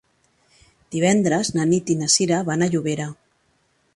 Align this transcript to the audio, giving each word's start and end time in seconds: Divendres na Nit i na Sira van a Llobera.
Divendres 0.95 1.51
na 1.57 1.67
Nit 1.73 1.93
i 1.95 1.99
na 2.01 2.09
Sira 2.15 2.39
van 2.49 2.65
a 2.65 2.71
Llobera. 2.77 3.09